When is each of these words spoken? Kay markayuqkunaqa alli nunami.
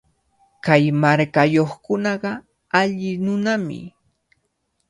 Kay 0.65 0.83
markayuqkunaqa 1.01 2.31
alli 2.79 3.11
nunami. 3.23 3.79